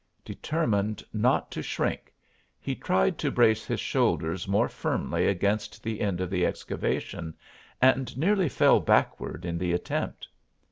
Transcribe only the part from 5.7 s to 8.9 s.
the end of the excavation, and nearly fell